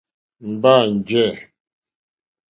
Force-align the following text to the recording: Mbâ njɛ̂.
Mbâ 0.51 0.73
njɛ̂. 0.95 1.27